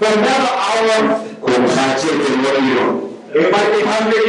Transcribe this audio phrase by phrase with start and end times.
[0.00, 0.96] Another hour,
[3.34, 4.26] everybody be hungry.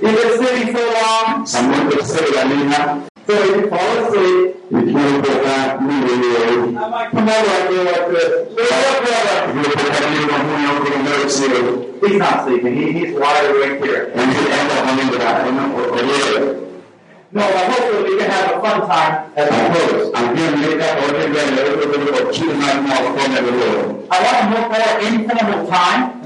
[0.00, 3.08] Been sitting so long, Someone could say I mean that.
[3.26, 4.56] so you fall asleep.
[6.76, 8.32] I might come over and do like this.
[12.02, 12.74] He's not sleeping.
[12.76, 14.12] He, he's wide awake here.
[17.32, 20.14] No, I hope that we can have a fun time as opposed.
[20.14, 22.40] I'm here to make up for everything that was a host.
[24.10, 26.16] I want a more more informal time.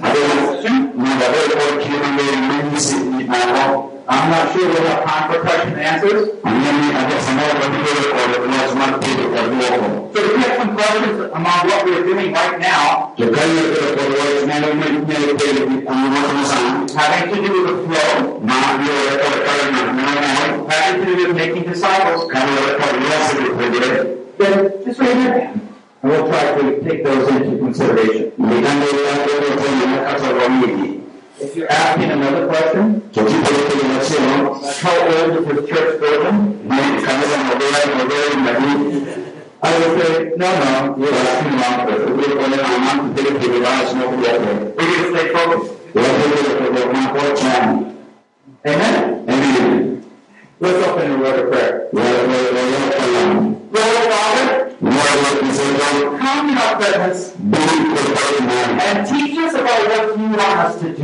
[4.10, 6.26] I'm not sure we'll have time for question and answers.
[6.26, 6.42] So
[10.34, 13.14] we have some questions among what we're doing right now
[16.96, 18.40] having to do with the flow,
[20.68, 22.28] having to do with making disciples.
[24.38, 25.60] Then just raise your hand
[26.02, 28.32] and we'll try to take those into consideration.
[31.42, 33.28] If you're asking another question, like
[34.76, 36.70] how old is this church building?
[39.62, 42.10] I would say, no, no, you're asking wrong person.
[42.14, 42.28] We're
[44.84, 45.70] need to stay focused.
[45.94, 47.94] We're going to not work now.
[48.66, 50.04] Amen?
[50.60, 51.88] Let's open a word of prayer.
[53.72, 61.02] Lord Father, come presence and teach us about what you want us to do.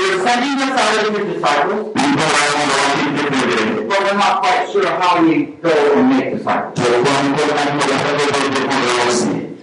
[0.00, 1.92] You're sending us out as your disciples,
[3.88, 6.82] but we're not quite sure how we go and make disciples.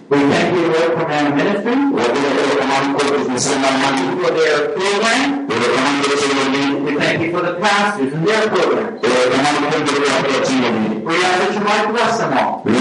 [0.10, 2.02] We thank you, Lord, for man ministry, for
[4.34, 5.48] their program.
[6.84, 9.00] We thank you for the pastors and their program.
[11.06, 12.64] We ask that you might bless them all.
[12.66, 12.74] We.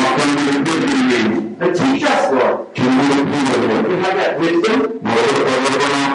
[1.59, 2.69] But teach us, Lord.
[2.79, 5.01] We have that wisdom,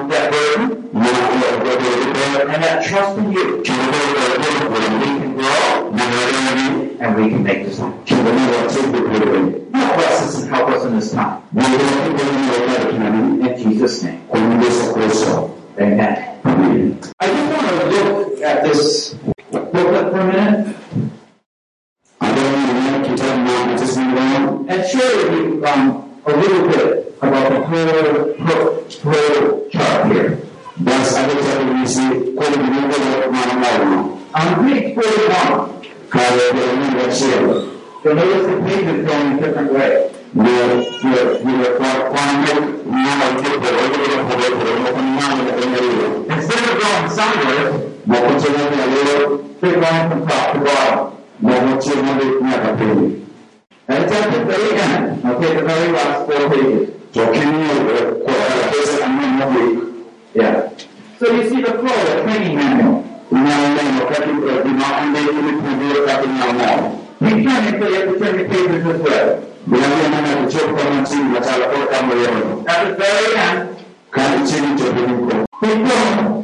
[0.10, 0.72] that burden,
[2.54, 3.58] and that trust in you.
[3.58, 5.94] We can grow
[7.00, 8.13] and we can make disciples.
[11.14, 11.43] Time.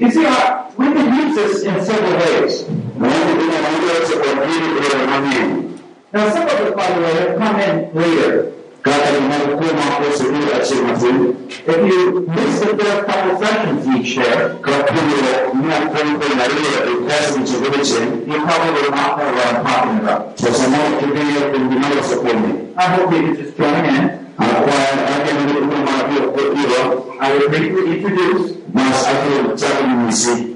[0.00, 2.64] You see, uh, we can use this in several ways.
[6.12, 8.52] Now, some of us, by the way, have come in later.
[11.66, 14.56] If you miss the first couple sessions each there,
[18.26, 20.36] you probably will not know what I'm talking about.
[22.76, 24.29] I hope you can just join in.
[24.40, 25.70] A cual alguien me dijo
[27.20, 29.80] I will briefly introduce, hay que echar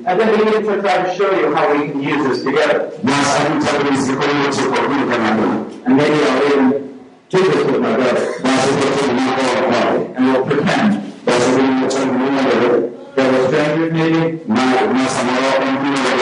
[0.06, 2.90] and then begin to try to show you how we can use this together.
[3.02, 5.66] Mas hay que echar un inicio con el hecho por mí, canal.
[5.86, 6.70] And maybe I'll even
[7.28, 9.34] do this with my brother, es que no
[10.16, 15.58] and we'll pretend Mas es que no echar un número that we're más más amor
[15.62, 16.14] en tu número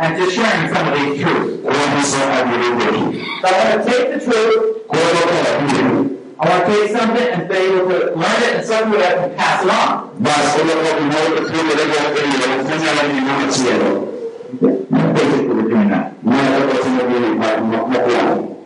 [0.00, 1.58] and just sharing some of these truths.
[1.62, 2.88] Como dice el libro.
[3.40, 4.78] So I want to take the truth,
[6.40, 9.14] I want to take something and be able to learn it in some way I
[9.14, 10.14] can pass it on.
[10.22, 13.90] Mas solo con un nuevo estudio de la vida, enseña la misma al cielo.
[14.60, 16.12] Basically, we're doing that.
[16.22, 18.56] No hay otra cosa que viene para no plan.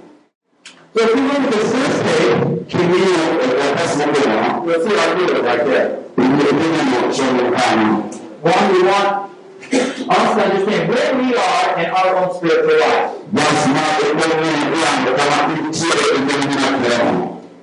[0.94, 4.96] So if you look at this first page, Que vino el próximo programa, you'll see
[4.96, 5.88] our ruler right there.
[6.16, 8.10] y que tenemos sobre el plano.
[8.42, 9.30] One, we want
[9.72, 13.22] us to understand where we are in our own spiritual life.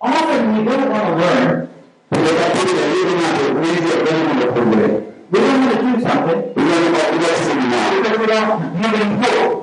[0.00, 1.68] Often we don't want to learn.
[2.08, 4.90] Porque la gente de vida más de medio plano de poder.
[5.30, 7.84] We don't want to do something Y no le va a poder seminar.
[8.02, 9.54] because we don't have any hope.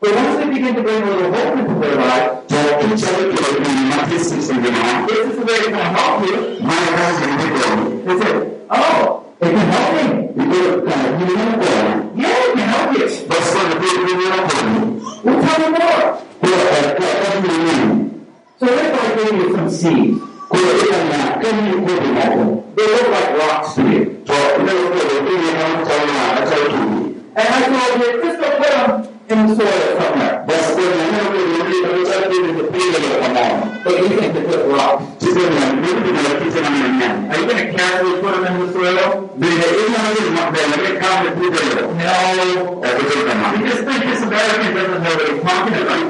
[0.00, 3.18] But once we begin to bring a little hope into their life, Pero tú sabes
[3.18, 5.06] que lo que más es el seminar.
[5.06, 6.36] this is the way it's going to help you.
[6.40, 7.68] Que yo.
[8.06, 8.32] They say,
[8.70, 10.04] oh, it can help me.
[10.36, 11.92] Y yo, cada uno no puede.
[12.16, 13.04] Yeah, it can help you.
[13.28, 14.66] Vas con el primero con
[15.22, 16.04] Well, tell me more.
[16.40, 17.54] Pero el cada uno.
[18.58, 20.18] So if I gave you some seeds?
[20.48, 22.64] Cuando era la carne y cuerpo humano.
[22.74, 24.00] They look like rocks to you.
[24.24, 25.14] Yo, no lo puedo.
[25.20, 26.70] Tú me vas a hablar, a hacer.
[27.36, 28.29] And I told you,
[29.30, 30.44] in the soil somewhere.
[30.46, 34.34] Vas con el número de lo que no sabes que te pide But you think
[34.34, 35.04] to put rocks.
[35.20, 37.32] Lo digo, te lo quise la mañana.
[37.32, 39.30] Are you going to carefully put them in the soil?
[39.36, 41.88] Desde esa vez, de la que cambia tu dedo.
[41.96, 42.84] No.
[42.84, 43.56] Es que te llama.
[43.56, 46.00] You just think this American doesn't know what he's talking about.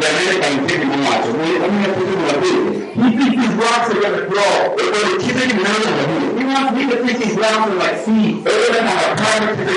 [0.00, 1.30] De América en fin, como macho.
[1.30, 2.70] A mí me puso una pide.
[2.96, 4.74] He thinks these rocks are going to grow.
[4.74, 6.04] Pero quise que me lo diga.
[6.36, 8.42] He wants me to think these rocks are like seeds.
[8.42, 9.76] Pero era una carne que te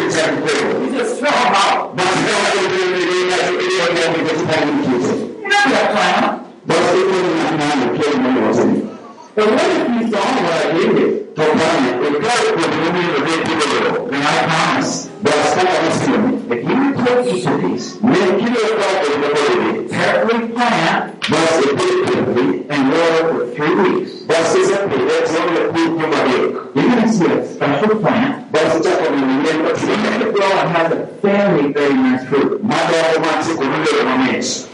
[6.70, 8.90] que te diga que te está en tu You.
[9.36, 11.10] But what if you saw what I gave you?
[11.36, 13.92] Tocame, el claro que no me lo ve tu dedo.
[14.12, 16.12] And I promise, Vas a ver si
[16.54, 19.90] if you take each of these, me quiero dar el dedo.
[19.90, 25.26] carefully plant, Vas a ver and water for three weeks, Vas a ser primero
[25.74, 26.48] de tu marido.
[26.76, 30.20] you're going to see a special plant Vas a estar con el movimiento It's going
[30.20, 32.62] to grow and has a very, very nice fruit.
[32.62, 34.68] Manda algo más con un dedo más.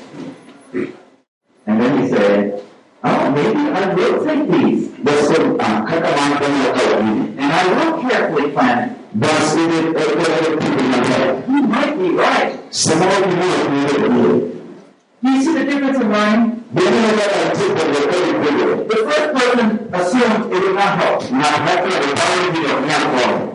[1.67, 2.63] And then he said,
[3.03, 4.85] oh, maybe I will take these.
[5.07, 6.45] Uh, Cabina.
[7.37, 8.97] And I will carefully plant it.
[9.15, 9.51] Uh,
[9.93, 11.41] Marido.
[11.47, 12.51] You might be right.
[15.21, 17.05] You see the difference in dedo.
[18.87, 21.19] The first person assumed it would not help.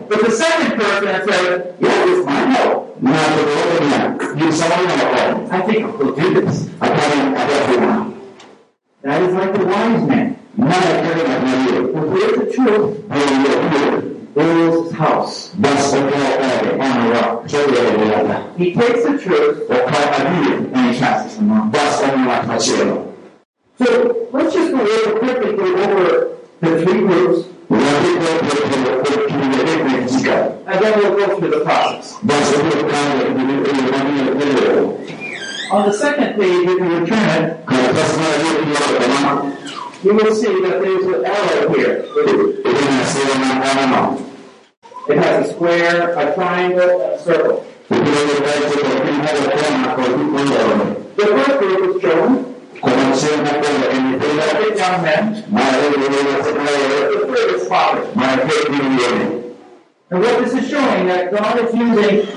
[0.09, 2.81] But the second person said, yeah, this might help.
[4.35, 4.47] Na de todo el niño.
[4.47, 5.55] Y sabe una cosa.
[5.55, 6.69] I think we'll do this.
[6.79, 8.07] Acá a ver una.
[9.03, 10.37] That is like the wise man.
[10.57, 12.97] Nada que ver con el Well, here's the truth.
[13.09, 14.01] dedo.
[14.33, 17.49] Builds his house a ver on a rock.
[17.49, 18.43] sobre la vida.
[18.57, 20.71] He takes the truth O cada día.
[20.73, 21.71] and he passes them on.
[21.75, 23.07] A una cielo.
[23.77, 26.27] So let's just go real quickly go over
[26.61, 27.79] the three groups, And
[30.83, 32.17] then we'll go through the process.
[35.71, 37.57] On the second page, if you return it,
[40.03, 42.05] you will see that there's an arrow here.
[45.07, 47.65] It has a square, a triangle, and a circle.
[47.87, 47.95] The
[51.17, 52.50] first group is children,
[52.81, 53.27] Cosa
[53.91, 54.43] en mi vida.
[54.43, 57.09] second young men, Madre de la secretaria.
[57.11, 58.15] the third is fathers.
[58.15, 59.43] Madre que viene.
[60.09, 62.27] And what this is showing that God is using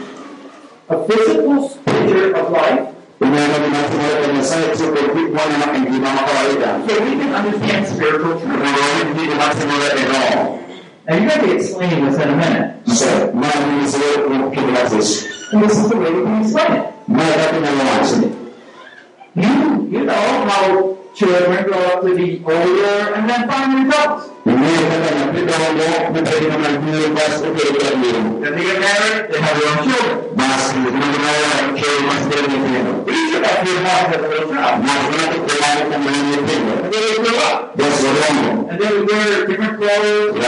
[0.90, 5.76] a physical picture of life Una de las máximas de mensaje hecho por fin buena
[5.76, 6.82] en que vamos a la vida.
[6.86, 8.60] so we can understand spiritual truth.
[8.60, 10.64] Pero hoy en máximo de no.
[11.06, 12.74] Now you're going to be explaining this in a minute.
[12.86, 15.26] No sé, madre me dice como que gracias.
[15.52, 18.43] And this is the way we can explain it.
[19.36, 24.30] You, you know how children grow up to be older and then finally adults.
[24.44, 24.76] Then they
[28.62, 30.34] get married, they have their own children.
[33.10, 34.78] Each of us would have a little child.
[34.78, 36.22] And then
[36.92, 37.74] they grow up.
[37.74, 40.34] And then we wear different clothes.
[40.34, 40.46] And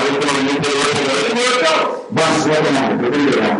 [1.35, 2.07] we're adults.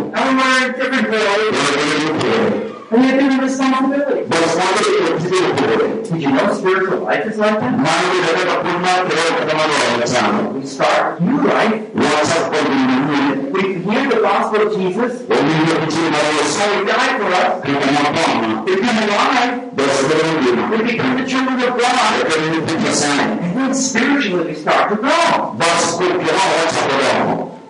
[0.07, 2.66] And we're wearing different clothes.
[2.89, 4.29] And we have different responsibilities.
[6.09, 7.73] Did you know spiritual life is like that?
[10.53, 11.93] We start new life.
[13.53, 15.19] We hear the gospel of Jesus.
[15.19, 17.65] So he died for us.
[17.65, 17.73] We
[18.75, 19.51] become alive.
[20.71, 22.25] We become the children of God.
[23.17, 25.57] And then spiritually we start to grow.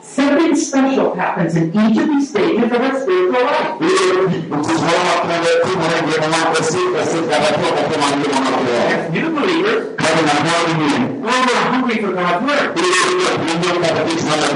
[0.01, 3.81] Something special happens in each of these stages of our spiritual life.
[5.47, 5.55] As
[9.13, 12.75] new believers, we're hungry for God's word.
[12.75, 14.49] We just want to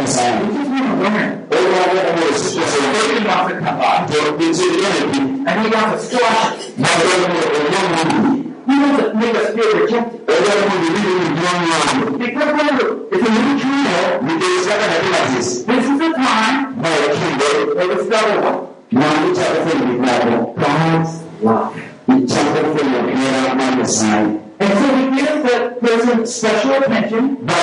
[1.04, 1.48] learn.
[2.36, 4.04] Satan wants to come by.
[5.48, 6.62] And he wants to squash us.
[8.68, 10.20] He wants to make us feel rejected.
[12.20, 14.12] Because remember, it's a new trial.
[15.36, 15.50] This.
[15.58, 16.62] Is the time
[18.92, 20.56] where we discover what?
[20.58, 21.82] God's love.
[22.08, 22.42] And so
[24.96, 27.60] we give that person special attention and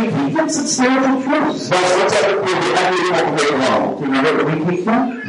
[0.00, 1.68] we teach them some spiritual truths.
[1.68, 1.82] Do Do
[4.04, 5.22] you remember what we teach them?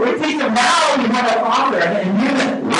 [0.00, 2.70] We teach them now you have a father in heaven.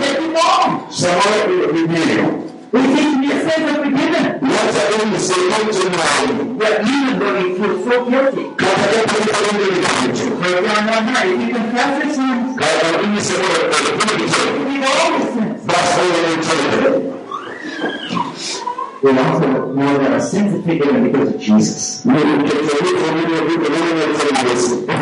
[0.00, 0.86] They belong.
[1.72, 4.24] We teach them your sins are forgiven.
[6.58, 8.44] Yet even though you feel so guilty,
[10.36, 11.26] break down one heart.
[11.26, 12.56] If you confess your sins,
[14.56, 15.58] forgive all your sins.
[19.02, 22.04] We also know that our sins are forgiven because of Jesus.
[22.06, 22.14] It's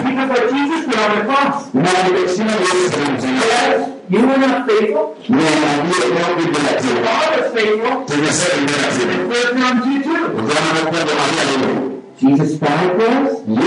[0.04, 1.56] because of Jesus put on the cross.
[4.06, 5.16] Yes, you were not faithful.
[7.04, 8.04] God is faithful.
[9.30, 10.20] Third comes you too.
[12.18, 13.40] Jesus died for us.
[13.40, 13.58] And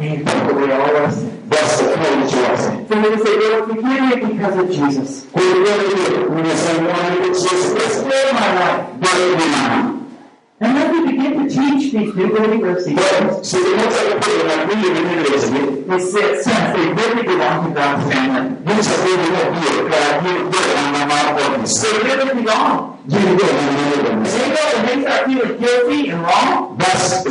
[0.00, 1.32] he took away all our sins.
[2.88, 5.26] So we say, Lord, forgive me because of Jesus.
[5.34, 6.30] We really do.
[6.30, 7.72] We say, Lord, it's Jesus.
[7.72, 10.01] It's Restore my life.
[10.62, 13.50] And then we begin to teach these new believers these things.
[15.88, 18.54] They say, since they really belong to God's family.
[18.62, 18.74] They
[22.04, 23.02] really belong.
[23.02, 23.48] And they go
[24.14, 26.78] and they start feeling guilty and wrong.
[26.78, 27.24] They start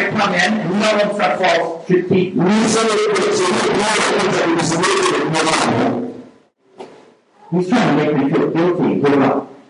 [0.00, 2.32] to come in and know them some false critique.
[7.50, 9.51] He's trying to make me feel guilty and give up.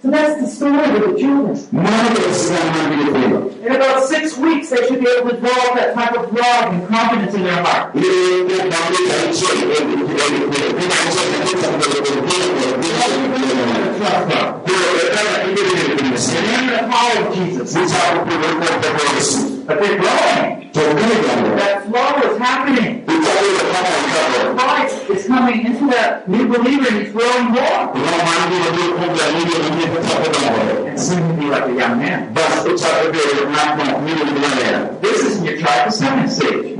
[0.00, 1.56] So that's the story of the children.
[3.66, 6.86] In about six weeks, they should be able to develop that type of love and
[6.86, 7.94] confidence in their heart.
[7.94, 8.04] They're
[16.68, 17.74] the power of Jesus.
[19.68, 20.72] But they're growing.
[20.72, 23.04] That flow is happening.
[24.56, 27.92] Christ is coming into that new believer and he's growing more.
[30.88, 32.32] And soon he'll be like a young man.
[35.02, 36.78] This is your trichocetic stage.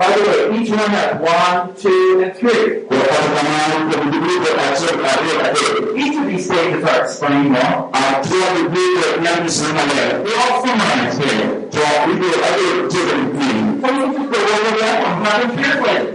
[0.00, 2.88] By the way, each one has one, two, and three.
[6.00, 7.92] Each of these stages are explained more.
[7.92, 8.38] They
[10.40, 11.68] all summarize here.
[11.70, 12.40] So you can just
[13.76, 16.06] go over that one, have them translate.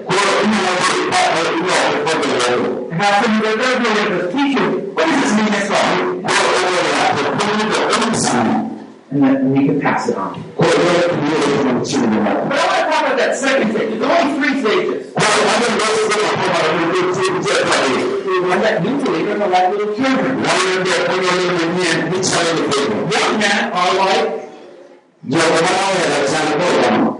[2.92, 6.26] Have some of the third believers teach you, what does this mean this song?
[9.12, 10.44] And then you can pass it on.
[10.58, 10.66] But
[12.60, 12.85] I
[13.18, 13.90] want to talk about that second stage.
[13.90, 15.14] There's only three stages.
[18.46, 20.44] And that new believers are like little children.
[23.12, 24.28] Young men are like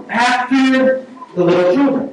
[0.10, 2.04] after the little children.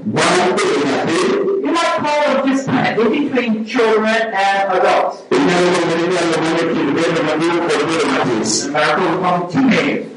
[1.63, 5.23] You might call them just kind of in between children and adults.
[5.31, 8.53] Amerika lemane kirbe da madu ko da matis.
[8.69, 10.13] America will come teenagers,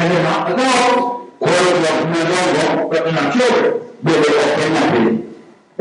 [0.00, 3.72] and they're not adults, Ko da na na but they're not children.
[4.04, 5.02] da da ko na bi.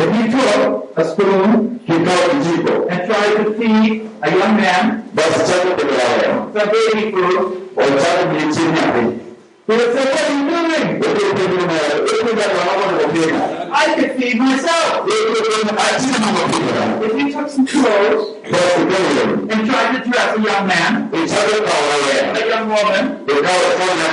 [0.02, 2.74] If you took a spoon Ki ka ji ko.
[2.92, 4.84] and tried to feed a young man
[5.16, 6.32] Ba su ta da ya.
[6.54, 9.29] some baby food, O ta da ni
[9.70, 9.78] ci na bi.
[9.78, 10.88] he would say, what are you doing?
[11.00, 11.78] Ko da ko na
[12.10, 13.42] ko da da ba ba da ke na.
[13.70, 15.06] I could feed myself.
[15.06, 16.60] Ko ko na a ci na ba ki.
[17.06, 19.22] If you took some clothes Ba su da ne.
[19.54, 22.18] and tried to dress a young man, Ko ta da ka wa ya.
[22.34, 24.08] a young woman, Ko ka wa ko na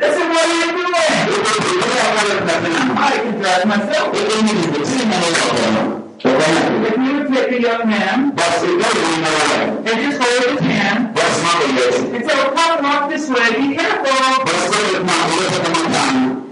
[0.00, 0.90] they said, what are you doing?
[2.98, 4.06] I can dress myself.
[4.10, 5.82] Ko ko ni ni ci na na ko na.
[6.18, 6.60] Ko ka na.
[6.88, 9.44] If you would take a young man Ba su da ni na wa.
[9.86, 11.86] and just hold his hand Ba su ma ko ya.
[12.16, 14.18] and say, well, come walk this way, be careful.
[14.46, 16.02] Ba su da ma ko ta ka ma ta.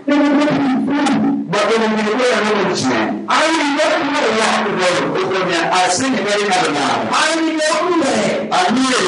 [0.07, 1.17] They would look at you funny.
[1.51, 2.87] Ba ko ni ko ya na ni ci.
[2.87, 5.03] I already know how to walk the road.
[5.15, 6.85] Ko ko ni a sin ni ga na na.
[7.11, 8.23] I know the way.
[8.55, 8.99] A ni ne.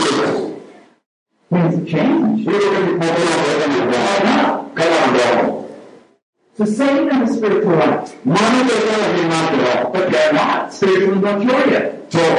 [1.51, 3.10] Things have
[6.61, 9.89] So Satan and the spiritual life, Mano da ka ni ma da.
[9.89, 12.05] but they're not spiritually mature yet.
[12.13, 12.37] Ko ka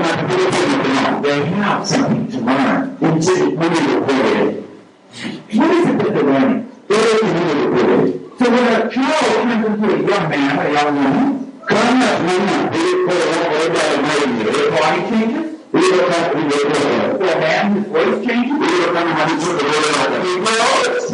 [0.00, 1.20] na ko ko ni na.
[1.20, 2.96] They have something to learn.
[3.02, 3.12] In.
[3.12, 3.60] What is it
[6.00, 6.64] that they're learning?
[8.38, 12.08] So when a child turns into a young man or a young woman, da ma
[12.32, 12.40] ni.
[14.48, 15.60] their body changes.
[17.20, 18.56] A man, his voice changes.
[20.24, 21.12] He grows.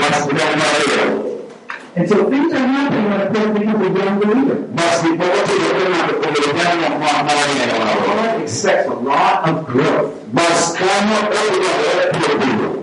[1.99, 4.55] And so things are happening when a person becomes a young believer.
[4.79, 7.99] Basi popote unakwenda kuonekana kwa amani ya wao.
[8.07, 10.11] God expects a lot of growth.
[10.33, 12.05] Basi kama wewe unaweza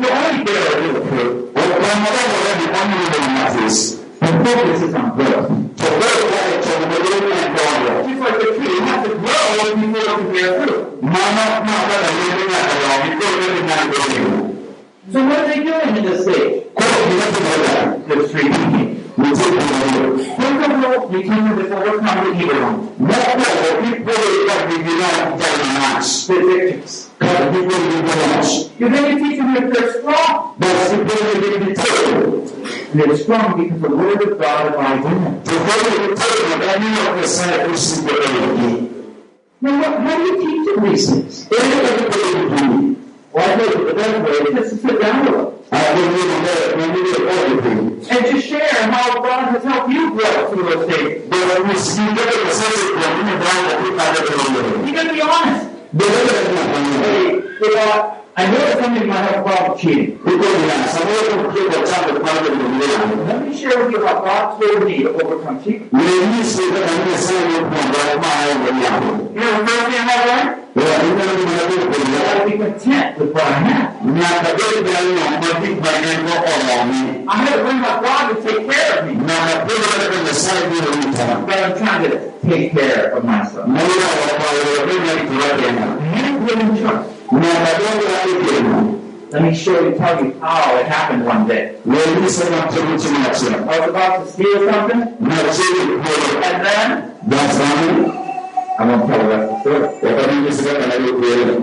[0.01, 1.53] You only get a little fruit.
[1.53, 2.95] kama wewe unafanya
[3.27, 3.97] ni mafisi.
[4.19, 5.49] The focus is on growth.
[5.79, 7.91] Tokeo kwa chombo na ndogo.
[8.07, 11.01] Just like the tree, it has to grow before it can bear fruit.
[11.01, 14.55] Mama mama na yeye na kwa mikono ni na ndogo.
[15.13, 16.61] So what are they doing in this stage?
[18.07, 18.27] Hiyo
[19.15, 20.13] tunaweza The tree thinking.
[20.13, 20.35] mzee mmoja.
[20.35, 22.77] Think of what we can do to overcome the evil one.
[22.99, 23.45] Mbona
[23.81, 24.11] vipo
[24.45, 26.27] kwa vijana kwa macho.
[26.27, 27.11] The addictions.
[27.19, 27.75] Kwa vipo
[28.07, 28.59] kwa macho.
[28.79, 30.55] You then you teach them that they're strong.
[30.59, 31.75] Basi kwa vipo
[32.91, 35.33] And they're strong because the word of God abides in them.
[35.43, 37.43] Tofauti kutoka ndani ya pesa
[37.73, 38.83] usiku hii.
[39.61, 41.47] Now what, how do you teach them these things?
[41.51, 42.95] Ile katika hii.
[43.33, 46.07] Well, I think the best way is just to sit down with them Hapo ni
[46.07, 47.84] ndio na ndio kwa hii.
[48.09, 51.21] And to share how God has helped you grow through those stages.
[51.27, 54.33] Ndio msikie kwa sasa kwa nini ndio kwa hada kwa
[54.87, 55.65] You gotta be honest.
[55.97, 60.19] Hey, you know, I know that somebody might have a problem cheating.
[60.25, 62.87] Uko ni sababu kwa chanzo kwa ndio.
[63.27, 65.89] Let me share with you how God told me to overcome cheating.
[65.91, 68.51] Ni sisi kama sana kwa kwa hayo.
[69.35, 70.64] You know, the first thing I learned?
[70.75, 73.89] Ndio ndio ndio I gotta be content with what I have.
[74.05, 76.99] na kadri ndani ya mwanadamu maneno kwa mwami.
[77.27, 79.13] I had to learn how God would take care of me.
[79.27, 81.35] Na napenda katika sala hiyo mtana.
[81.35, 82.17] But I'm trying to
[82.49, 83.65] take care of myself.
[83.67, 85.85] Moyo wa kwa wewe ni kiwakena.
[86.13, 87.05] I had to live in trust.
[87.31, 88.95] Na kadri ya kipimo.
[89.31, 91.63] Let me show you, tell you how it happened one day.
[91.85, 93.45] Wewe sema kitu kinacho.
[93.71, 96.95] I was about to steal something, Na chini
[98.77, 100.13] kwa and then dasani I won't tell the rest of the story.
[100.13, 101.53] wakati ni sasa kana hiyo kweli.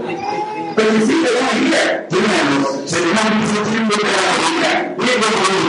[0.76, 2.06] But you see, they weren't here.
[2.08, 2.38] Tena
[2.84, 4.42] sema ni kitu kinacho.
[5.02, 5.14] Hiyo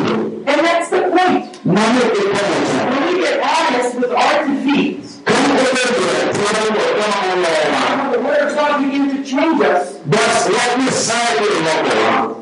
[0.02, 0.16] ndio
[0.54, 1.46] And that's the point.
[1.64, 5.66] When we get honest with our defeats, Kama wewe
[6.34, 6.68] tunao
[7.00, 8.12] kama Allah.
[8.12, 12.36] the Word of God begins to change us, Basi wapi sasa ndio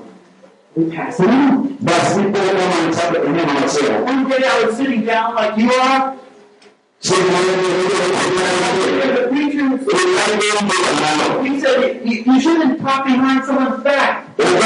[0.75, 1.77] we pass it on.
[1.79, 4.05] basi kwa kama mtaka eneo na cheo.
[4.05, 7.09] One day I was sitting down like you are, Sio and the preacher was he
[11.59, 14.37] said, you, shouldn't talk behind someone's back.
[14.37, 14.61] God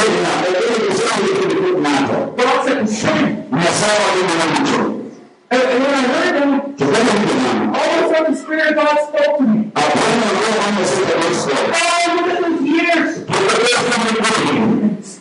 [2.65, 3.47] said, sin.
[5.51, 6.51] And, and when I heard him,
[7.73, 9.71] all of a sudden the Spirit of God spoke to me.
[12.15, 13.19] Look at those years.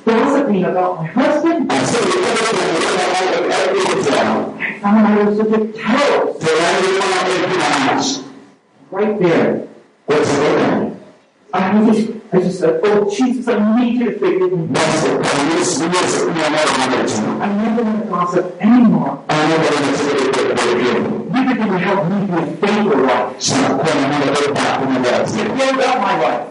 [0.04, 1.70] Gossiping about my husband.
[4.84, 6.38] I found I was a terrible.
[8.90, 9.66] Right there.
[10.10, 10.93] I
[11.92, 14.68] just, I just said, oh Jesus, I need you to forgive me.
[14.74, 14.80] I
[17.62, 19.24] never want to gossip anymore.
[21.34, 23.30] Neither can you help me to a faithful life.
[25.36, 26.42] You build up my life.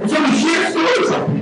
[0.00, 1.40] And so we share stories of it.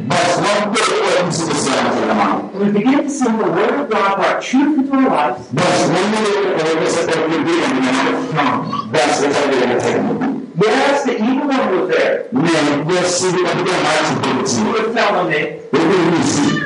[2.08, 2.50] hermano.
[2.54, 5.48] And we begin to see the Word of God brought truth into our lives.
[5.52, 6.16] Basi Mungu
[6.60, 12.24] anaweza kuhubiri neno basi utaendelea Yes, the evil one was there.
[12.32, 12.50] Ne
[12.94, 16.62] Yesu katika maji He telling me, Hivi nisi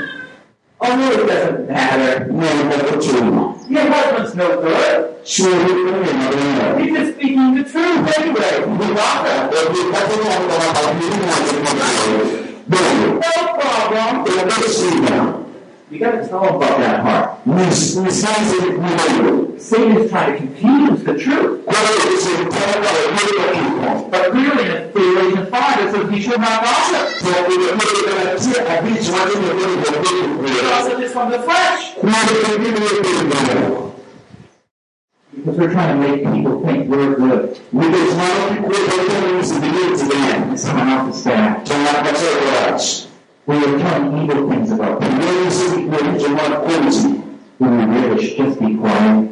[0.80, 2.26] oh no, it doesn't matter.
[2.30, 3.54] ne kwa kuchuma.
[3.70, 5.04] Your husband's no good.
[5.24, 6.78] Shughuli kwenye maneno.
[6.78, 8.66] He's just speaking the truth anyway.
[8.66, 9.80] Mwaka wakati
[10.18, 12.40] kwa mabadiliko ya teknolojia.
[12.68, 12.80] Ndio.
[13.14, 13.20] No
[13.58, 14.24] problem.
[15.90, 17.28] You got to tell him about that part.
[19.70, 19.96] Ni ni sasa ni Mungu.
[19.96, 21.64] Satan is trying to confuse the truth.
[21.64, 24.10] Kwa hiyo usitaka kuelewa kitu.
[24.10, 27.06] But clearly in Galatians 5 it says he should not gossip.
[27.22, 29.44] Kwa hiyo tunatia habari watu ni
[30.42, 31.94] ndio Gossip is from the flesh.
[32.00, 33.92] Kuna kingine ndio.
[35.32, 37.58] Because we're trying to make people think we're good.
[37.72, 40.58] Because now people don't believe to the end.
[40.60, 41.68] Someone else is bad.
[43.46, 45.12] We are telling evil things about them.
[45.12, 47.08] Mwezi kuja kwanza.
[47.58, 49.31] When we really should just be quiet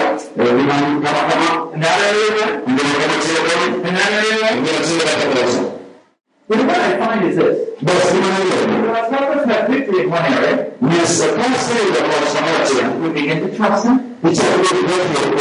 [11.71, 14.67] Samoja we begin to trust him, itakuwa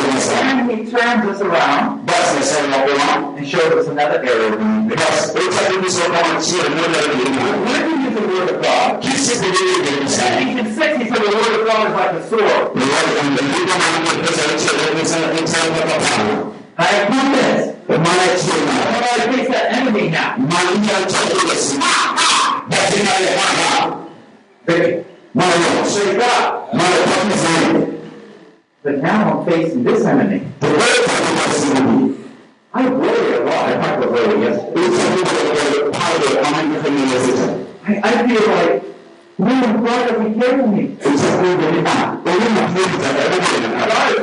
[0.02, 0.50] kwa sana.
[0.50, 4.96] and he turns us around Basi nasema kwa and shows us another area we need.
[4.98, 7.44] basi itakuwa kama sio moja ya dunia.
[7.66, 10.40] When we use the word of God, Kisi kujili ni sana.
[10.40, 12.74] Ephesians 6, he said the word of God is like a sword.
[12.74, 16.50] Ni wale ambao kama mtu pesa yote ni sana ni sana kwa pana.
[16.78, 17.74] I have done this.
[17.88, 18.72] Maana chema.
[18.72, 20.30] How do I face that enemy now?
[20.38, 21.76] Maana chakula si.
[25.34, 26.60] Basi na ile hapa.
[26.64, 26.74] Victory.
[26.74, 26.76] Maana shika.
[26.76, 27.86] Maana kwa sana.
[28.82, 30.40] But now I'm facing this enemy.
[30.60, 32.14] Tuwewe kwa sababu.
[32.72, 33.68] I worry a lot.
[33.68, 34.86] I talked about worry yesterday.
[34.86, 37.46] Itakuwa pale kama ni familia zetu.
[37.88, 38.82] I, I feel like,
[39.38, 40.82] man, God, are we kidding me?
[41.02, 41.20] God is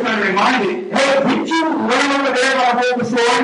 [0.01, 3.43] trying to remind me, hey, did you run over there while I hold the sword?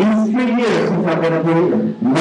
[0.00, 2.14] These three years since I've been a believer, how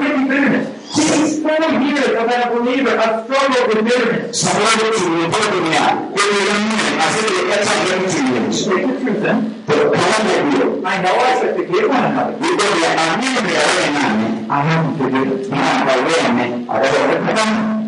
[0.00, 0.96] many bitterness?
[0.96, 4.40] These four years I've been a believer, I've struggled with bitterness.
[8.64, 9.36] Take the truth then.
[10.86, 12.36] I know I should forgive one another.
[14.48, 15.52] I haven't forgiven.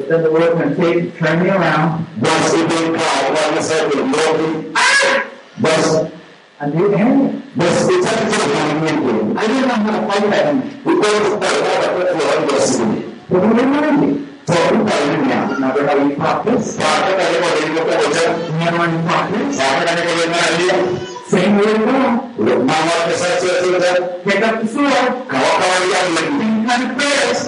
[0.00, 4.72] but then the Lord can take, turn me around, basi nikawa kwa sababu ndio
[5.58, 6.06] basi
[6.60, 7.42] and do anything.
[7.56, 10.46] basi itaki tena Mungu I didn't know how to fight that.
[10.46, 10.62] Enemy.
[10.84, 14.08] uko kwa kwa kwa kwa simu But he reminded me.
[14.46, 16.76] tuomba dunia Remember how you practice?
[16.78, 18.10] Baada ya leo ndio kwa kwa
[18.48, 19.56] Remember when you practice?
[19.58, 20.74] baada ya leo ndio
[21.30, 22.54] Same way to go.
[22.58, 27.38] mama pesa yote Pick up the sword, kawa kawaida ni same kind of prayers.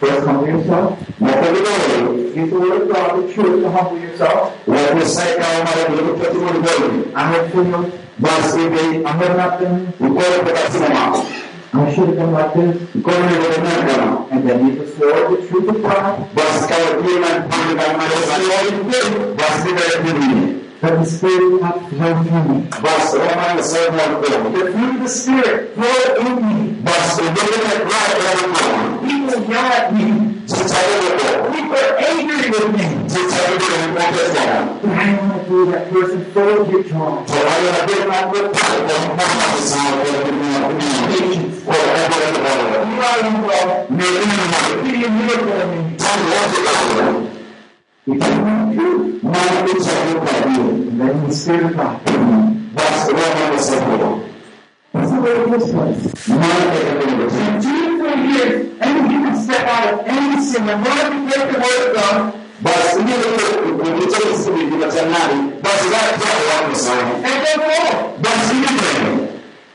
[0.00, 0.92] Sasa kama First, humble yourself.
[1.20, 4.52] mapigano Use the Word of God, the truth to humble yourself.
[4.66, 7.92] wakusaika mara ndio kwa Mungu I have failed.
[8.18, 9.88] basi hivi I have not been.
[10.00, 11.24] uko kwa simu
[11.74, 12.88] I should have been like this.
[12.94, 16.28] mkono ndio And then use the sword, the truth of God.
[20.82, 22.68] Basi kama kile mpanga kama leo basi ndio But the Spirit through me.
[22.82, 26.58] basi Roma anasema kwa The fruit of the Spirit flow in me.
[26.84, 28.02] basi ndio kwa kwa
[29.08, 30.06] People yell at me.
[31.52, 32.86] People are angry with me.
[33.06, 34.28] sitaelewa kwa kwa
[34.82, 38.14] But I want to be that person full of your joy, kwa hiyo ndio na
[38.14, 38.64] kwa kwa
[39.16, 40.58] mama sana kwa dunia
[41.08, 41.56] patience.
[42.88, 43.72] You are in love.
[43.90, 44.04] Be
[45.04, 47.37] a miracle in me.
[48.08, 49.20] Tangu wote kwa We can run through.
[49.22, 51.96] maana picha kwa hiyo And then the Spirit of God.
[52.74, 54.18] basi Roma anasema
[54.92, 56.04] That's the way it is, place.
[56.28, 57.08] maana kwa
[57.48, 58.88] In two or three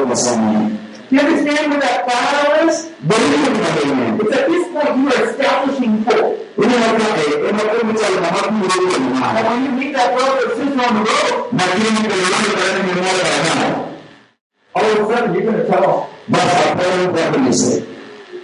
[0.07, 0.71] kwa sana
[1.11, 2.77] Do you understand what that battle is?
[4.17, 6.39] It's at this point you are establishing hope.
[6.59, 8.71] Ini wakati unapokuwa mtaala na watu ndio
[9.25, 11.35] And when you meet that brother or sister on the road,
[14.75, 17.83] all of a sudden you're going to tell them, basi hapo ndio kanisa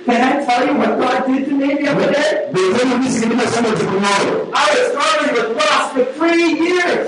[0.06, 2.30] Can I tell you what God did to me the other day?
[2.50, 7.06] ndio mimi sikiliza sana tukunayo I was struggling with lust for three years.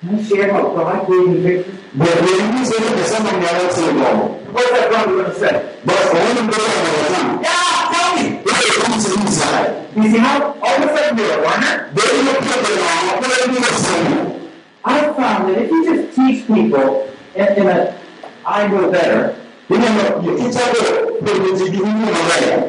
[0.00, 1.78] Can I share how God gave me victory?
[1.94, 2.36] Biblia
[2.96, 4.40] inasema ni watu wao.
[4.52, 5.52] What's that brother going to say?
[5.84, 7.40] Basi wao ndio wanasema.
[7.42, 8.30] Yeah, tell me.
[8.44, 9.24] Wewe kama mzima.
[9.96, 11.90] You see how all of a sudden you're a learner?
[14.84, 17.94] I found that if you just teach people in, in a
[18.46, 19.34] I know better,
[19.70, 19.86] Ina
[20.36, 20.78] kitabu
[21.22, 22.62] ndio jibu na mbaya.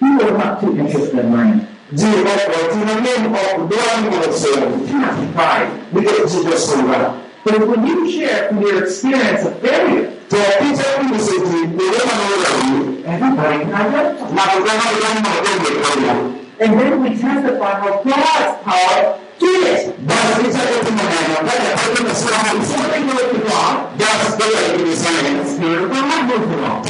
[0.00, 1.60] people are not too interested in learning.
[1.92, 4.66] Je, wao tunameni kwa kudoa ni wanasema.
[4.66, 5.70] Do not be pride.
[5.92, 7.12] Ndio jibu sana.
[7.44, 13.14] But when you share from your experience of failure, Tuwapita kumseti ndio maana wao.
[13.14, 14.34] everybody can identify.
[14.34, 19.80] Na kwa kama ndio ndio And then we testify how God's power did it.
[20.06, 25.46] Basi kitabu tunaona baada ya kuona sana Something goes to God, basi ndio ni the
[25.50, 26.82] Spirit of God moves along.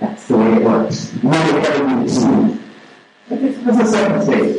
[0.00, 0.98] That's the way it works.
[3.28, 4.56] But this is the second stage.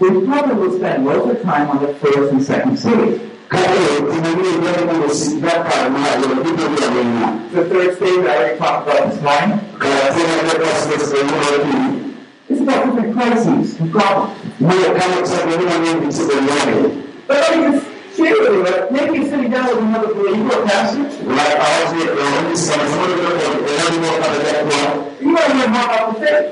[0.00, 3.20] We probably will spend most of the time on the first and second stage.
[3.50, 3.66] The
[7.70, 9.60] third stage I already talked about this morning.
[13.22, 14.40] It's about different crises and problems.
[17.26, 20.64] But let me just share with you that maybe sitting down with another believer or
[20.64, 21.02] pastor.
[21.02, 21.06] You
[25.36, 26.48] don't even know about the faith.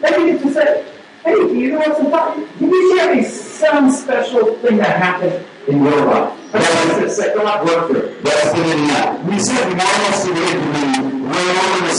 [0.00, 0.84] Maybe you just say,
[1.24, 2.58] Hey, do you know what's important?
[2.58, 6.38] Can you share me some special thing that happened in your life?
[6.52, 8.22] That's that God worked through.
[8.22, 9.20] That's the idea.
[9.26, 11.90] We said we almost to get to be where all the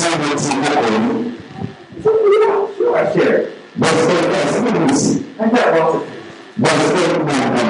[0.49, 1.28] in heaven.
[1.28, 1.28] So,
[2.05, 3.53] yeah, sure, I shared.
[3.77, 5.25] But it's the best of the see.
[5.39, 6.19] I got lots of
[6.59, 7.19] But it's the.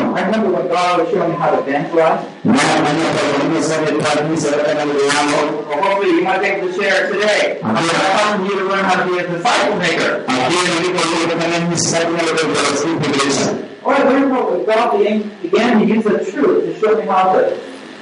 [0.10, 2.26] I remember when God was showing me how to evangelize.
[2.44, 5.70] Na manya pa wani sabe ta ni sa ta na yamo.
[5.70, 7.60] Well, hopefully you might be able to share it today.
[7.62, 10.26] I'm helping you to learn how to be a disciple maker.
[10.26, 13.54] Aquí ni ko ko ta na ni sa ta na ko ta su iglesia.
[13.86, 17.54] Or I learned how God began to use the truth to show me how to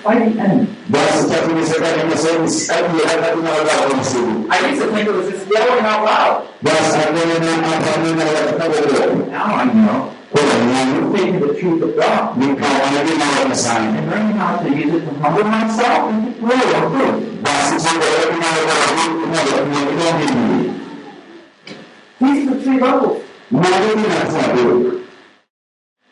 [0.07, 0.67] fight the enemy.
[0.89, 4.03] Basi ta ni sa ta na sa ni sa ni ha ta na ga ko
[4.03, 4.21] su.
[4.49, 6.47] I used to think it was just yelling out loud.
[6.63, 7.35] Basi ta ni na
[7.83, 8.79] ta ni na ta na ko.
[9.27, 10.13] Now I know.
[10.37, 13.97] Taking the truth of God ni ka wani ni na wa sa ni.
[13.99, 16.95] and learning how to use it to humble myself and to grow and.
[22.19, 23.23] These are the three levels.
[23.51, 24.63] Na ni na ta ko.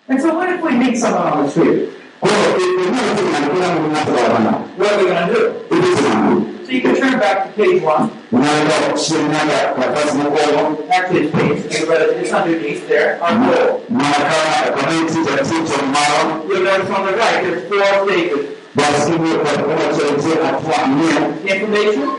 [0.08, 1.95] And so what if we meet someone on the street?
[2.26, 4.52] Ko ni ni na ta na ko na na ta wa na.
[4.82, 5.42] What are we going to do?
[5.70, 6.46] It.
[6.66, 8.10] So you can turn back to page one.
[8.32, 10.42] Nada shinada kapas mo ko
[10.90, 13.22] Actually, it's page, it's underneath there.
[13.22, 13.86] Our goal.
[13.90, 18.50] maka community that teach on maro You'll notice on the right, there's four stages.
[18.76, 21.20] basi ni kwa kwa chote atwa mia
[21.56, 22.10] Information,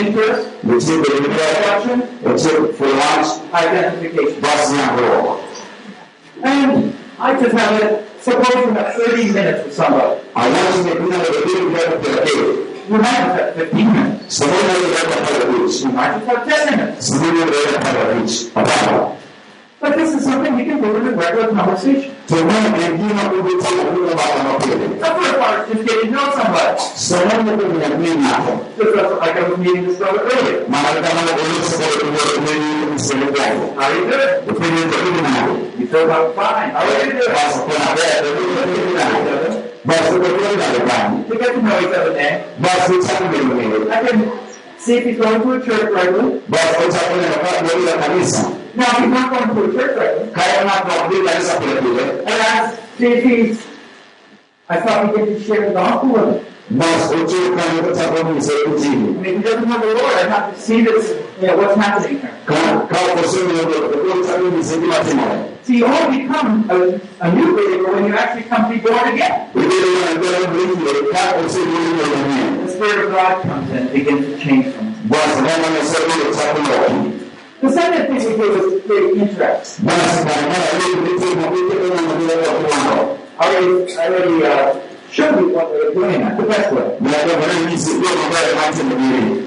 [0.00, 4.40] interest, mtie belekea introduction, mtie for lunch identification.
[4.42, 5.40] basi na roho
[6.42, 10.16] And I just have a, suppose you have 30 minutes with somebody.
[10.34, 12.26] kuna ile kitu kwa kwa
[12.90, 14.40] You might have 15 minutes.
[14.40, 14.48] ile
[15.06, 17.04] kwa kwa which You might have 10 minutes.
[17.10, 19.06] ile kwa kwa which hapana
[19.80, 22.10] But this is something you can do in a regular conversation.
[22.28, 26.80] tunaona wengine kupitia kwa baba na kwa The first part is getting to know somebody.
[26.94, 30.60] sababu kuna nini hapo Just like I was meeting this brother earlier.
[30.68, 31.86] maana kama unaweza kwa
[32.44, 34.32] kwa nini msemo wako How are you doing?
[34.50, 35.34] ufanye ndio nani You feel about fine.
[35.34, 35.34] How are you doing?
[35.34, 35.34] basi kuna wewe basi kwa kwenda ndani To get to know each other, man.
[35.34, 35.35] basi changu mwenyewe I
[44.06, 44.30] can
[44.78, 46.40] see if he's going to a church regularly.
[46.48, 50.32] basi changu na kwa kwa kanisa Now, if he's not going to a church regularly,
[50.32, 53.66] kaya na kwa kanisa kule kule and ask, see if he's,
[54.68, 55.72] I thought we get to share the
[56.12, 56.34] with him.
[56.34, 59.94] basi ucho kama kwa sababu ni sasa I kujini mean, if he doesn't have the
[59.94, 62.32] Lord, I have to see this, you know, what's happening here.
[62.46, 65.22] kama kama kwa sema ndio kwa sababu ni sasa kama tena
[65.66, 66.74] See, you only become a,
[67.20, 69.32] a new believer when you actually come to be born again.
[69.54, 69.64] ile
[70.18, 70.30] ndio
[70.76, 71.78] ndio kama kwa sema
[72.66, 74.94] The Spirit of God comes in and begins to change things.
[75.10, 77.12] basi kama na sasa ndio sababu
[77.60, 79.80] The second thing we do is create interest.
[79.80, 84.76] basi baada ya hiyo ndio ndio kama ndio kwa I already, I already uh,
[85.16, 86.88] showed you what we're doing at the best way.
[87.00, 89.42] na kwa maana ni sio mbaya mate mwingine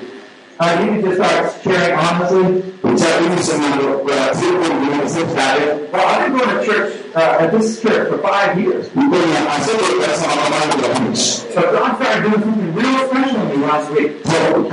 [0.62, 2.64] Uh, can just start sharing honestly.
[2.84, 3.68] uchaguzi sema
[4.04, 5.56] kwa siku ndio sasa
[5.94, 8.86] Well, I've been going to church, uh, at this church for five years.
[8.96, 13.58] Mbona asema kwa sababu kama ndio kwa So God started doing something real special to
[13.58, 14.12] me last week.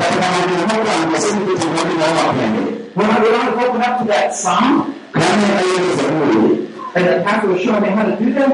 [0.00, 2.62] katika mambo moja anasema kitu moja na wapende
[2.96, 7.20] When I, when I was open up to that psalm, kama hiyo zaburi and the
[7.24, 8.48] pastor was showing me how to do that,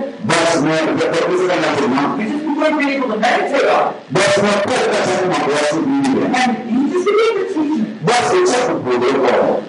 [0.97, 2.01] na kwa kuweza na tena
[2.33, 3.95] you just being able to meditate on it.
[4.11, 7.85] basi na kwa katika mambo ya dunia And you just begin to teach me.
[8.05, 9.63] basi uchafu kwa And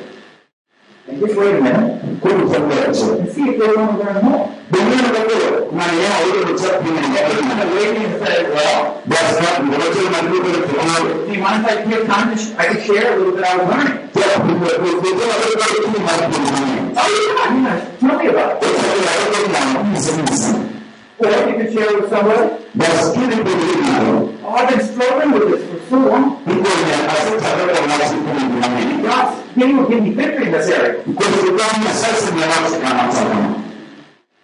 [1.20, 2.04] just wait a minute.
[2.04, 4.50] And see if they want to learn more.
[4.72, 4.80] kwa
[5.78, 9.50] na yao ile uchafu ni And they kind of waiting and say, well, basi na
[9.60, 9.78] ndio
[10.12, 10.84] na ndio kwa
[11.28, 11.76] do you mind if I
[12.08, 13.98] time to, I share a little bit I was learning?
[14.14, 15.64] kwa kwa kwa
[16.96, 18.74] Oh, yeah, yeah, tell me about it.
[21.24, 22.50] You can share with somebody.
[22.76, 23.52] basi kile kwa
[24.46, 26.26] Oh, I've been struggling with this for so long.
[26.46, 29.04] Mungu anataka nafasi kubwa mimi.
[29.04, 29.34] God's
[29.78, 30.94] will give me victory in this area.
[31.16, 33.56] Kwa sababu sasa ni nafasi kama sana.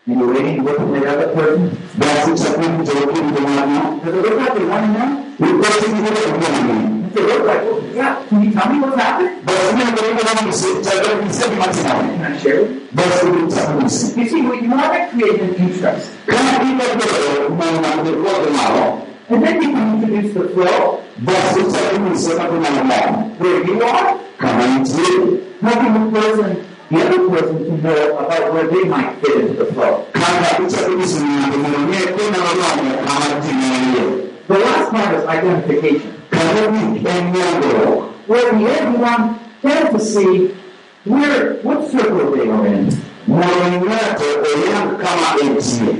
[0.08, 1.78] And you're waiting to look at the other person.
[1.98, 3.82] Basi chakula cha ukimwi kwa mwana.
[4.06, 5.10] Does it look like to know?
[5.40, 6.99] Ni kwa sababu ni kwa mwana.
[7.16, 9.42] Yeah, can you tell me what's happening?
[9.46, 11.90] Basi mimi ndio ndio kama msitaka msema matina.
[11.90, 12.82] Can I share with you?
[12.92, 14.20] Basi mtafusi.
[14.20, 16.10] You see, when you to create an interest,
[19.30, 21.00] and then you can introduce the flow
[23.40, 24.92] where you are, Kama nchi
[25.62, 29.66] helping the person, the other person to know about where they might fit into the
[29.74, 30.06] flow.
[34.48, 36.19] The last part is identification
[36.56, 40.56] hidden in your world, where the everyone fantasy,
[41.06, 42.92] where what circle they are in.
[43.28, 45.96] Mwingate eliam kama etie.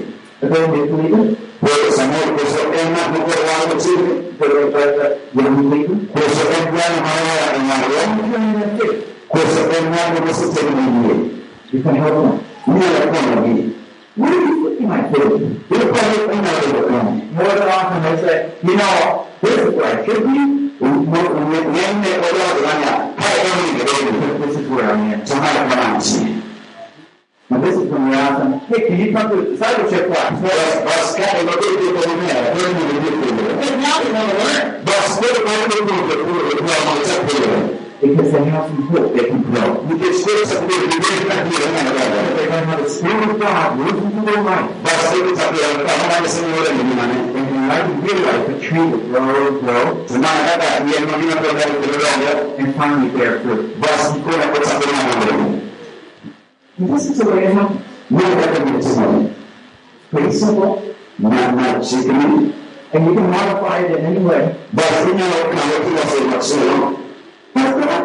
[1.60, 4.22] Kusamehe kusokema kuko wangu chini
[6.14, 8.00] kusokemana maana ya inaro
[9.28, 11.16] kusokemana kusiteminie
[12.68, 13.70] niyakonabii
[14.18, 15.42] What are you putting my faith?
[15.70, 17.34] You're probably putting my faith on.
[17.36, 19.74] More than often they say, you know, this is
[27.62, 28.60] this is you the
[37.28, 39.84] do you know because they have some hope they can grow.
[39.84, 40.68] Because this is the
[42.38, 44.72] They might have a spirit of God working through their life.
[46.70, 50.06] And in light of real life, the tree will grow, grow,
[52.58, 53.76] and finally bear fruit.
[56.78, 57.84] And this is a way of helping.
[60.10, 60.96] Pretty simple.
[61.20, 61.94] Not much.
[61.94, 64.56] And you can modify it in any way.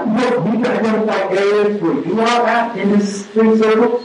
[0.06, 4.02] not be performed by grace, will do all that in this spring service.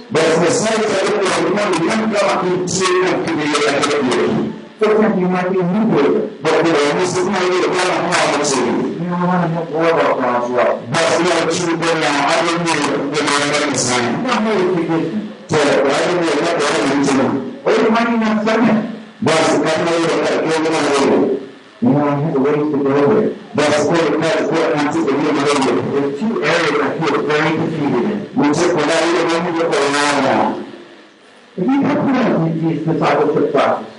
[4.79, 6.29] Sometimes you might be a new believer.
[6.41, 9.89] But you know, this is my way of God, You don't want to know more
[9.89, 10.89] about God's love.
[10.89, 14.23] But you are true, but now I don't know the man that is saying.
[14.23, 15.33] Not really forgiven.
[15.49, 17.59] So, I don't know what I'm doing.
[17.65, 18.79] Or you might even have something.
[19.21, 21.48] But the kind of way that you're going to
[21.81, 23.55] You know, I have a ways to go with.
[23.55, 25.93] That's what that's what I'm the be with.
[25.93, 28.35] There's two areas I feel very defeated in.
[28.35, 30.65] We just went out of the room and we were around.
[31.55, 32.05] If you have
[32.59, 33.98] to discipleship process,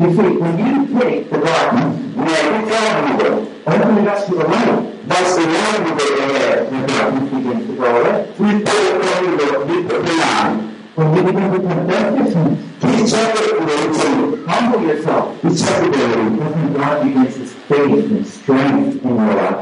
[0.00, 3.52] You see, when you take the garden, when you are ineligible.
[3.66, 8.16] Everything that's to the right, that's the ineligible area that you begin to go away.
[8.38, 10.56] We put it on the deeper beyond.
[10.94, 14.46] When you begin to confess your sins, He's everywhere.
[14.48, 15.42] Humble yourself.
[15.42, 16.18] He's everywhere.
[16.18, 19.60] And God begins His faith and strength in your life.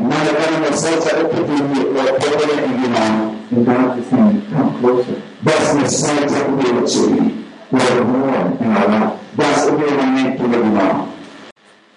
[3.51, 5.20] And God is saying, come closer.
[5.43, 7.45] That's the same thing we achieve.
[7.72, 11.14] We have more in our life that's the way one need to live now.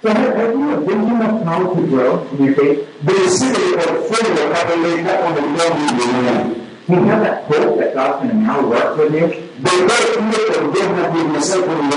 [0.02, 2.28] So have, have you a vision of how to grow?
[2.38, 2.70] You say,
[3.02, 3.28] they a
[3.82, 7.94] or further how they lay that on the ground in you have that hope that
[7.94, 9.28] God's going to now work with you.
[9.58, 11.94] They work with you, they have been misinformed.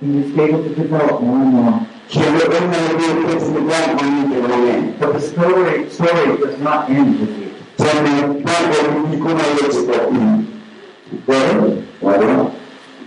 [0.00, 1.86] And he's able to develop more and more.
[4.98, 7.54] But the story, story does not end with you.
[7.78, 9.92] Then, why don't you go to the
[11.26, 12.61] Well, why not?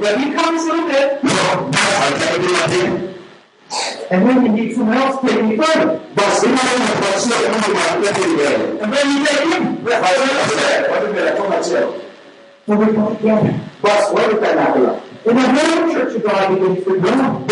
[0.00, 1.24] But He comes little bit.
[4.10, 6.00] And then you need someone else taking you further.
[8.80, 9.64] And then you take him.
[12.66, 13.52] So we come together.
[15.26, 17.44] And the whole church of God begins to grow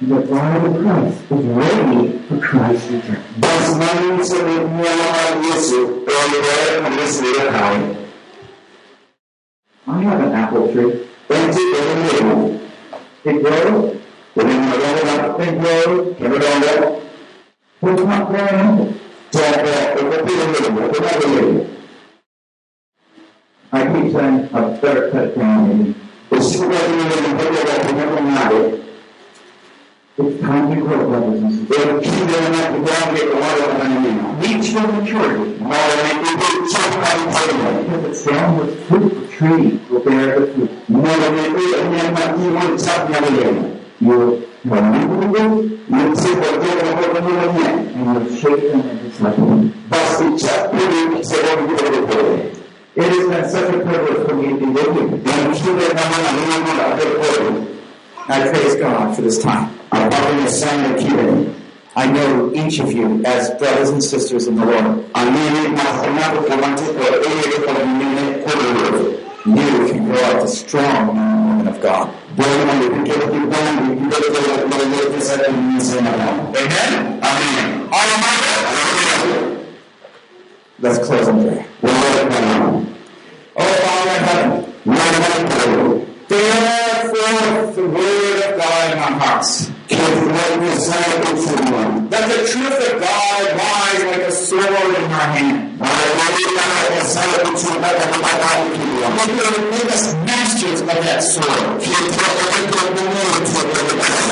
[0.00, 3.22] the bride of Christ is ready for Christ's return.
[9.86, 11.06] I have an apple tree.
[11.28, 11.42] It
[12.18, 12.60] grows.
[13.24, 14.00] It grows.
[14.34, 14.56] But it's
[18.02, 18.94] not growing apple.
[23.72, 25.94] I keep saying, I better cut down.
[26.30, 28.89] It's too late to remember that
[33.40, 34.20] water of an enemy.
[34.42, 35.52] Reach your maturity.
[37.80, 40.70] Because it sounds the fruit of trees will bear the fruit.
[40.88, 43.56] No lo me dice, mi hermano, el chapia de él.
[44.00, 47.78] You're remembering Y el chico tiene que poner un bien.
[47.80, 48.02] it,
[48.74, 48.90] and
[50.72, 52.40] pero se volvió de poder.
[52.96, 55.20] It has been such a privilege for me to be with you.
[58.30, 59.76] I praise God for this time.
[61.96, 65.04] I know each of you as brothers and sisters in the Lord.
[65.16, 65.24] A.
[69.46, 72.14] You can grow up to strong men and women of God.
[72.38, 72.60] Amen?
[77.22, 77.90] Amén.
[80.78, 81.66] Let's close in prayer.
[83.56, 84.72] Oh, Father in heaven,
[86.30, 86.89] No
[87.30, 89.70] the word of God in our hearts.
[92.10, 95.80] Let the truth of God rise like a sword in our hand.
[95.80, 96.50] Let you
[99.70, 101.80] make us masters of that sword.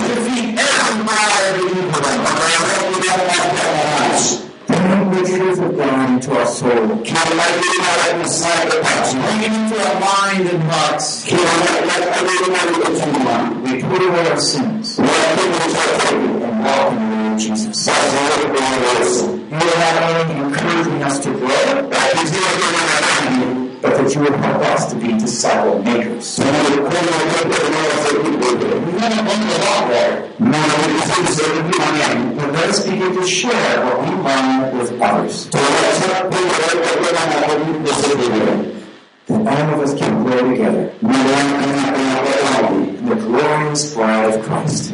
[0.08, 1.86] Defeat every power of evil.
[4.66, 6.88] Bring the truth of God into our soul.
[8.28, 11.24] Bring it into our mind and hearts.
[11.24, 11.32] We
[13.80, 15.12] put away our sins and the
[16.60, 17.86] way of Jesus.
[17.86, 17.94] You
[19.54, 21.88] are not only encouraging us to grow,
[23.82, 26.38] Aquí tiene que ganar but that you would help us to be disciple makers.
[26.38, 28.76] Pero cómo yo puedo hacer mi pueblo.
[28.86, 30.28] We want to bring a lot there.
[30.38, 32.36] No lo necesito ser mi mañana.
[32.36, 35.48] But let us begin to share what we learn with others.
[35.50, 38.74] Toda esa pueblo que pueda mover de ser libre.
[39.26, 40.92] That all of us can grow together
[43.08, 44.92] No van a tener que mover in the glorious bride of Christ.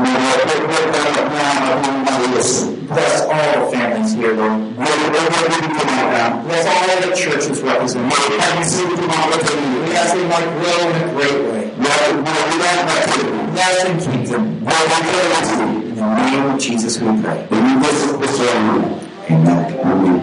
[2.86, 4.76] Bless all the families here, Lord.
[6.44, 8.12] Bless all the churches represented.
[8.12, 8.38] We
[9.96, 11.64] ask they might grow in a great way.
[13.52, 14.44] Bless and keep them.
[14.58, 17.48] In the name of Jesus we pray.
[19.30, 20.22] Amen.